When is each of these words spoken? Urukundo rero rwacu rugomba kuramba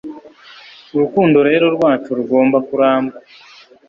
Urukundo 0.95 1.37
rero 1.49 1.65
rwacu 1.75 2.09
rugomba 2.19 2.57
kuramba 2.67 3.15